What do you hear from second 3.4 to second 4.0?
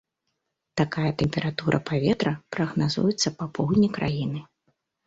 поўдні